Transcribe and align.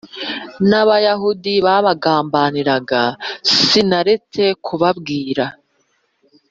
n 0.69 0.71
Abayahudi 0.81 1.53
bangambaniraga 1.65 3.01
i 3.53 3.53
Sinaretse 3.67 4.43
kubabwira 4.65 5.45